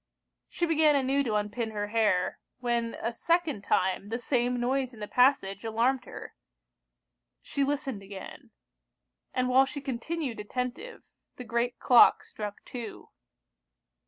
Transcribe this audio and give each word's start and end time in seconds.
She 0.49 0.65
began 0.65 0.95
anew 0.95 1.21
to 1.25 1.35
unpin 1.35 1.69
her 1.69 1.89
hair, 1.89 2.39
when 2.57 2.95
a 3.03 3.11
second 3.11 3.61
time 3.61 4.09
the 4.09 4.17
same 4.17 4.59
noise 4.59 4.95
in 4.95 4.99
the 4.99 5.07
passage 5.07 5.63
alarmed 5.63 6.05
her. 6.05 6.33
She 7.43 7.63
listened 7.63 8.01
again; 8.01 8.49
and 9.31 9.47
while 9.47 9.65
she 9.67 9.79
continued 9.79 10.39
attentive, 10.39 11.03
the 11.35 11.43
great 11.43 11.77
clock 11.77 12.23
struck 12.23 12.65
two. 12.65 13.09